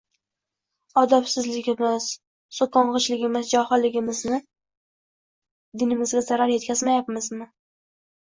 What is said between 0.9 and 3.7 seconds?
odobsizligimiz, so‘kong‘ichligimiz,